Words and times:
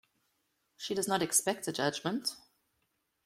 She 0.77 0.95
does 0.95 1.07
not 1.07 1.21
expect 1.21 1.67
a 1.67 1.71
judgment? 1.71 2.35